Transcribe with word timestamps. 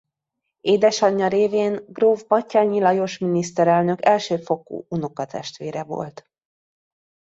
Édesanyja 0.59 1.27
révén 1.27 1.83
gróf 1.87 2.27
Batthyány 2.27 2.81
Lajos 2.81 3.17
miniszterelnök 3.17 4.05
elsőfokú 4.05 4.85
unokatestvére 4.89 5.83
volt. 5.83 6.29